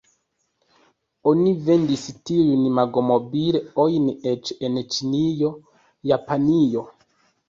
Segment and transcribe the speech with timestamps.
[1.31, 5.51] Oni vendis tiujn Magomobil-ojn eĉ en Ĉinio,
[6.13, 6.85] Japanio.